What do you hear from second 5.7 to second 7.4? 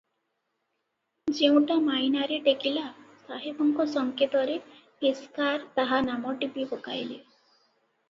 ତାହା ନାମ ଟିପି ପକାଇଲେ।